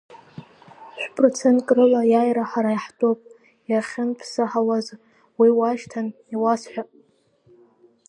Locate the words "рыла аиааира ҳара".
1.77-2.71